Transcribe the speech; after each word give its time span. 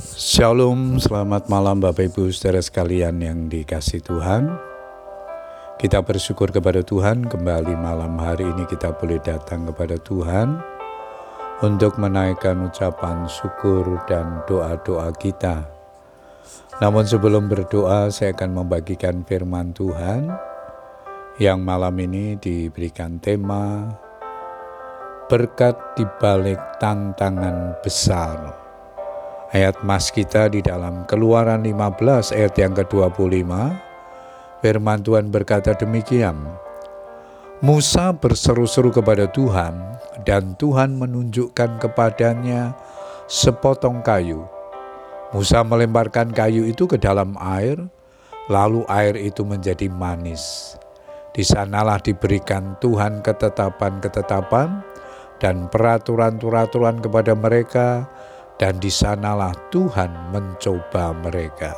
Shalom, 0.00 0.96
selamat 0.96 1.52
malam 1.52 1.80
Bapak 1.80 2.12
Ibu 2.12 2.32
saudara 2.32 2.60
sekalian 2.64 3.20
yang 3.20 3.48
dikasih 3.52 4.00
Tuhan. 4.00 4.48
Kita 5.80 6.04
bersyukur 6.04 6.52
kepada 6.52 6.84
Tuhan 6.84 7.24
kembali 7.24 7.72
malam 7.76 8.20
hari 8.20 8.44
ini 8.44 8.68
kita 8.68 8.96
boleh 8.96 9.20
datang 9.20 9.64
kepada 9.68 9.96
Tuhan 9.96 10.60
untuk 11.60 11.96
menaikkan 12.00 12.68
ucapan 12.68 13.28
syukur 13.28 14.00
dan 14.08 14.44
doa-doa 14.44 15.12
kita. 15.16 15.64
Namun 16.80 17.04
sebelum 17.04 17.48
berdoa 17.48 18.08
saya 18.08 18.32
akan 18.32 18.64
membagikan 18.64 19.20
firman 19.24 19.76
Tuhan 19.76 20.32
yang 21.40 21.60
malam 21.64 21.96
ini 22.00 22.36
diberikan 22.36 23.20
tema 23.20 23.88
berkat 25.30 25.78
di 25.94 26.02
balik 26.18 26.58
tantangan 26.82 27.78
besar. 27.86 28.50
Ayat 29.54 29.78
mas 29.86 30.10
kita 30.10 30.50
di 30.50 30.58
dalam 30.58 31.06
keluaran 31.06 31.62
15 31.62 32.34
ayat 32.34 32.54
yang 32.58 32.74
ke-25, 32.74 33.46
firman 34.58 34.98
Tuhan 35.06 35.30
berkata 35.30 35.78
demikian, 35.78 36.34
Musa 37.62 38.10
berseru-seru 38.10 38.90
kepada 38.90 39.30
Tuhan 39.30 39.78
dan 40.26 40.58
Tuhan 40.58 40.98
menunjukkan 40.98 41.78
kepadanya 41.78 42.74
sepotong 43.30 44.02
kayu. 44.02 44.42
Musa 45.30 45.62
melemparkan 45.62 46.34
kayu 46.34 46.66
itu 46.66 46.90
ke 46.90 46.98
dalam 46.98 47.38
air, 47.38 47.78
lalu 48.50 48.82
air 48.90 49.14
itu 49.14 49.46
menjadi 49.46 49.86
manis. 49.86 50.74
Di 51.30 51.46
sanalah 51.46 52.02
diberikan 52.02 52.74
Tuhan 52.82 53.22
ketetapan-ketetapan 53.22 54.89
dan 55.40 55.72
peraturan-peraturan 55.72 57.00
kepada 57.00 57.32
mereka 57.32 58.04
dan 58.60 58.76
di 58.76 58.92
sanalah 58.92 59.56
Tuhan 59.72 60.12
mencoba 60.36 61.16
mereka. 61.16 61.72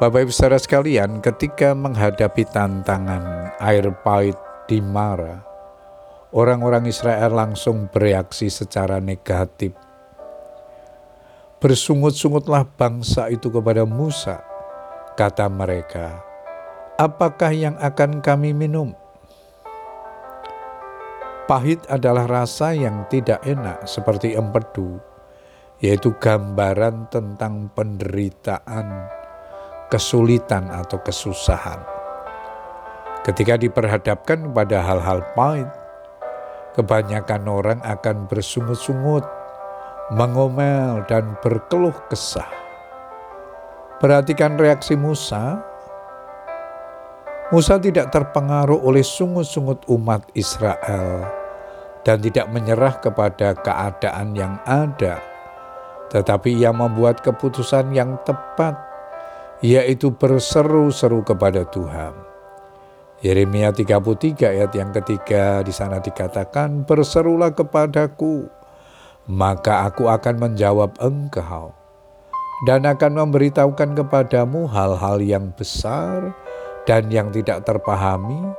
Bapak 0.00 0.24
Ibu 0.24 0.32
saudara 0.32 0.56
sekalian, 0.56 1.20
ketika 1.20 1.76
menghadapi 1.76 2.48
tantangan 2.48 3.52
air 3.60 3.84
pahit 4.00 4.32
di 4.64 4.80
Mara, 4.80 5.44
orang-orang 6.32 6.88
Israel 6.88 7.36
langsung 7.36 7.92
bereaksi 7.92 8.48
secara 8.48 8.96
negatif. 8.96 9.76
Bersungut-sungutlah 11.60 12.64
bangsa 12.80 13.28
itu 13.28 13.52
kepada 13.52 13.84
Musa, 13.84 14.40
kata 15.20 15.52
mereka, 15.52 16.24
apakah 16.96 17.52
yang 17.52 17.76
akan 17.76 18.24
kami 18.24 18.56
minum? 18.56 18.96
Pahit 21.50 21.82
adalah 21.90 22.30
rasa 22.30 22.70
yang 22.70 23.10
tidak 23.10 23.42
enak 23.42 23.82
seperti 23.82 24.38
empedu, 24.38 25.02
yaitu 25.82 26.14
gambaran 26.22 27.10
tentang 27.10 27.66
penderitaan, 27.74 29.10
kesulitan 29.90 30.70
atau 30.70 31.02
kesusahan. 31.02 31.82
Ketika 33.26 33.58
diperhadapkan 33.58 34.54
pada 34.54 34.78
hal-hal 34.78 35.26
pahit, 35.34 35.66
kebanyakan 36.78 37.42
orang 37.50 37.82
akan 37.82 38.30
bersungut-sungut, 38.30 39.26
mengomel, 40.14 41.02
dan 41.10 41.34
berkeluh 41.42 41.98
kesah. 42.06 42.46
Perhatikan 43.98 44.54
reaksi 44.54 44.94
Musa 44.94 45.66
Musa 47.50 47.82
tidak 47.82 48.14
terpengaruh 48.14 48.78
oleh 48.78 49.02
sungut-sungut 49.02 49.82
umat 49.90 50.22
Israel 50.38 51.39
dan 52.10 52.18
tidak 52.18 52.50
menyerah 52.50 52.98
kepada 52.98 53.54
keadaan 53.54 54.34
yang 54.34 54.58
ada, 54.66 55.22
tetapi 56.10 56.58
ia 56.58 56.74
membuat 56.74 57.22
keputusan 57.22 57.94
yang 57.94 58.18
tepat, 58.26 58.74
yaitu 59.62 60.10
berseru-seru 60.10 61.22
kepada 61.22 61.62
Tuhan. 61.70 62.10
Yeremia 63.22 63.70
33 63.70 64.42
ayat 64.42 64.74
yang 64.74 64.90
ketiga 64.90 65.62
di 65.62 65.70
sana 65.70 66.02
dikatakan, 66.02 66.82
Berserulah 66.82 67.54
kepadaku, 67.54 68.50
maka 69.30 69.86
aku 69.86 70.10
akan 70.10 70.50
menjawab 70.50 70.98
engkau, 70.98 71.70
dan 72.66 72.90
akan 72.90 73.22
memberitahukan 73.22 73.94
kepadamu 73.94 74.66
hal-hal 74.66 75.22
yang 75.22 75.54
besar 75.54 76.34
dan 76.90 77.06
yang 77.06 77.30
tidak 77.30 77.62
terpahami, 77.62 78.50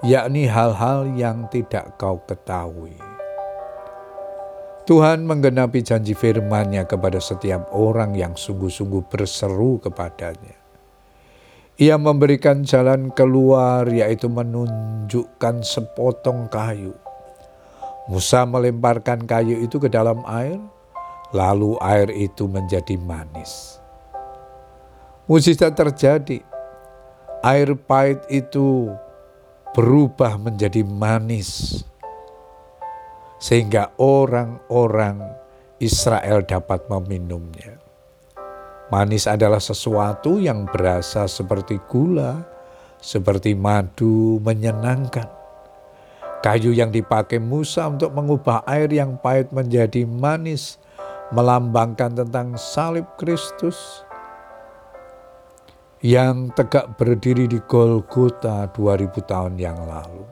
yakni 0.00 0.48
hal-hal 0.48 1.04
yang 1.12 1.44
tidak 1.52 2.00
kau 2.00 2.24
ketahui. 2.24 2.96
Tuhan 4.88 5.28
menggenapi 5.28 5.84
janji 5.84 6.16
firman-Nya 6.16 6.88
kepada 6.88 7.20
setiap 7.20 7.68
orang 7.70 8.16
yang 8.16 8.34
sungguh-sungguh 8.34 9.06
berseru 9.06 9.78
kepadanya. 9.78 10.56
Ia 11.80 11.96
memberikan 12.00 12.64
jalan 12.64 13.12
keluar 13.12 13.86
yaitu 13.88 14.26
menunjukkan 14.26 15.62
sepotong 15.62 16.48
kayu. 16.50 16.96
Musa 18.10 18.42
melemparkan 18.48 19.22
kayu 19.28 19.62
itu 19.62 19.78
ke 19.78 19.86
dalam 19.86 20.24
air, 20.26 20.58
lalu 21.30 21.78
air 21.78 22.10
itu 22.10 22.50
menjadi 22.50 22.98
manis. 22.98 23.78
Mujizat 25.30 25.78
terjadi. 25.78 26.42
Air 27.40 27.72
pahit 27.78 28.20
itu 28.28 28.90
berubah 29.70 30.34
menjadi 30.38 30.82
manis, 30.82 31.82
sehingga 33.38 33.94
orang-orang 33.96 35.22
Israel 35.78 36.42
dapat 36.42 36.90
meminumnya. 36.90 37.78
Manis 38.90 39.30
adalah 39.30 39.62
sesuatu 39.62 40.42
yang 40.42 40.66
berasa 40.66 41.30
seperti 41.30 41.78
gula, 41.86 42.42
seperti 42.98 43.54
madu, 43.54 44.42
menyenangkan. 44.42 45.30
Kayu 46.42 46.74
yang 46.74 46.90
dipakai 46.90 47.38
Musa 47.38 47.86
untuk 47.86 48.10
mengubah 48.16 48.66
air 48.66 48.90
yang 48.90 49.20
pahit 49.20 49.52
menjadi 49.54 50.08
manis 50.08 50.80
melambangkan 51.30 52.10
tentang 52.16 52.58
salib 52.58 53.06
Kristus 53.14 54.02
yang 56.00 56.48
tegak 56.56 56.96
berdiri 56.96 57.44
di 57.44 57.60
Golgota 57.68 58.72
2000 58.72 59.20
tahun 59.20 59.60
yang 59.60 59.76
lalu. 59.84 60.24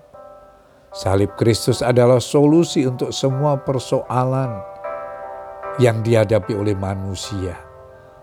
Salib 0.96 1.36
Kristus 1.36 1.84
adalah 1.84 2.24
solusi 2.24 2.88
untuk 2.88 3.12
semua 3.12 3.60
persoalan 3.60 4.64
yang 5.76 6.00
dihadapi 6.00 6.56
oleh 6.56 6.72
manusia, 6.72 7.52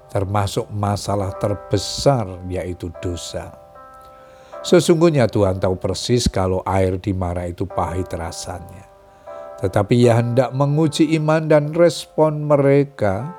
termasuk 0.09 0.65
masalah 0.73 1.37
terbesar 1.37 2.25
yaitu 2.49 2.89
dosa. 2.97 3.53
Sesungguhnya 4.65 5.29
Tuhan 5.29 5.61
tahu 5.61 5.77
persis 5.77 6.25
kalau 6.25 6.65
air 6.65 6.97
di 6.97 7.13
Mara 7.13 7.45
itu 7.45 7.69
pahit 7.69 8.09
rasanya. 8.17 8.89
Tetapi 9.61 9.93
ia 9.93 10.17
hendak 10.17 10.49
menguji 10.49 11.13
iman 11.21 11.45
dan 11.45 11.69
respon 11.77 12.49
mereka 12.49 13.37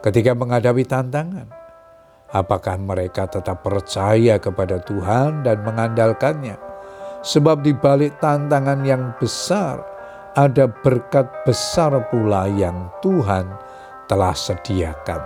ketika 0.00 0.32
menghadapi 0.32 0.88
tantangan 0.88 1.65
Apakah 2.34 2.74
mereka 2.74 3.30
tetap 3.30 3.62
percaya 3.62 4.42
kepada 4.42 4.82
Tuhan 4.82 5.46
dan 5.46 5.62
mengandalkannya? 5.62 6.58
Sebab 7.22 7.62
di 7.62 7.70
balik 7.70 8.18
tantangan 8.18 8.82
yang 8.82 9.14
besar, 9.18 9.82
ada 10.34 10.66
berkat 10.66 11.26
besar 11.46 11.94
pula 12.10 12.50
yang 12.50 12.90
Tuhan 13.02 13.46
telah 14.10 14.34
sediakan. 14.34 15.22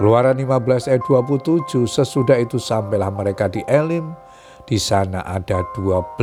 Keluaran 0.00 0.40
15 0.40 0.88
ayat 0.88 1.04
27, 1.04 1.84
sesudah 1.84 2.40
itu 2.40 2.56
sampailah 2.56 3.12
mereka 3.12 3.52
di 3.52 3.60
Elim, 3.68 4.16
di 4.64 4.80
sana 4.80 5.20
ada 5.28 5.60
12 5.76 6.16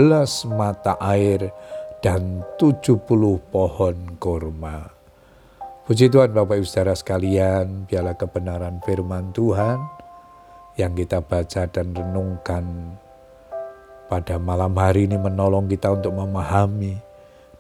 mata 0.50 0.98
air 0.98 1.54
dan 2.02 2.42
70 2.58 2.98
pohon 3.54 4.18
kurma. 4.18 4.97
Puji 5.88 6.12
Tuhan 6.12 6.36
Bapak 6.36 6.60
Ibu 6.60 6.68
Saudara 6.68 7.00
sekalian, 7.00 7.88
biarlah 7.88 8.20
kebenaran 8.20 8.84
firman 8.84 9.32
Tuhan 9.32 9.80
yang 10.76 10.92
kita 10.92 11.24
baca 11.24 11.64
dan 11.64 11.96
renungkan 11.96 12.92
pada 14.12 14.36
malam 14.36 14.76
hari 14.76 15.08
ini 15.08 15.16
menolong 15.16 15.72
kita 15.72 15.96
untuk 15.96 16.12
memahami 16.12 17.00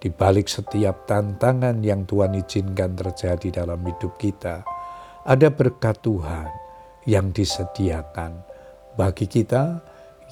di 0.04 0.12
balik 0.12 0.52
setiap 0.52 1.08
tantangan 1.08 1.80
yang 1.80 2.04
Tuhan 2.04 2.36
izinkan 2.36 3.00
terjadi 3.00 3.64
dalam 3.64 3.80
hidup 3.88 4.20
kita, 4.20 4.60
ada 5.24 5.48
berkat 5.48 5.96
Tuhan 6.04 6.52
yang 7.08 7.32
disediakan 7.32 8.44
bagi 9.00 9.32
kita 9.32 9.80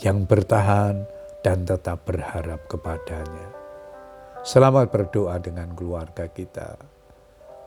yang 0.04 0.28
bertahan 0.28 1.00
dan 1.48 1.64
tetap 1.64 2.04
berharap 2.04 2.60
kepadanya. 2.68 3.56
Selamat 4.44 4.92
berdoa 4.92 5.40
dengan 5.40 5.72
keluarga 5.72 6.28
kita. 6.28 6.95